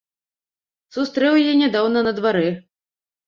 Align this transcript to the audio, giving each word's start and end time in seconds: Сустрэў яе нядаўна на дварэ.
Сустрэў 0.95 1.37
яе 1.41 1.53
нядаўна 1.63 1.99
на 2.09 2.13
дварэ. 2.21 2.49